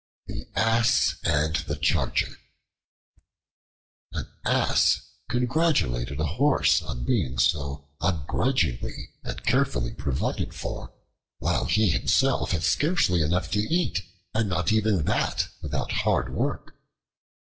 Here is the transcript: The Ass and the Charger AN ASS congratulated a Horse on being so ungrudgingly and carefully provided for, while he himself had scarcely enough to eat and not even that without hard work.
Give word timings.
The 0.25 0.47
Ass 0.55 1.17
and 1.23 1.57
the 1.67 1.75
Charger 1.75 2.35
AN 4.13 4.25
ASS 4.45 4.99
congratulated 5.29 6.19
a 6.19 6.25
Horse 6.25 6.81
on 6.81 7.05
being 7.05 7.37
so 7.37 7.87
ungrudgingly 8.01 9.09
and 9.23 9.43
carefully 9.45 9.93
provided 9.93 10.55
for, 10.55 10.91
while 11.37 11.65
he 11.65 11.87
himself 11.91 12.49
had 12.51 12.63
scarcely 12.63 13.21
enough 13.21 13.51
to 13.51 13.59
eat 13.59 14.01
and 14.33 14.49
not 14.49 14.71
even 14.71 15.03
that 15.05 15.49
without 15.61 15.91
hard 15.91 16.33
work. 16.33 16.73